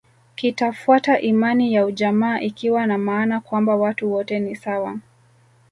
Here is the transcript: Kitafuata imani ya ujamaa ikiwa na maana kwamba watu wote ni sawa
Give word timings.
Kitafuata 0.35 1.19
imani 1.21 1.73
ya 1.73 1.85
ujamaa 1.85 2.39
ikiwa 2.39 2.87
na 2.87 2.97
maana 2.97 3.39
kwamba 3.39 3.75
watu 3.75 4.11
wote 4.11 4.39
ni 4.39 4.55
sawa 4.55 4.99